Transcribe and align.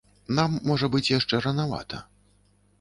Нам, 0.39 0.55
можа 0.69 0.89
быць, 0.95 1.11
яшчэ 1.19 1.43
ранавата. 1.47 2.03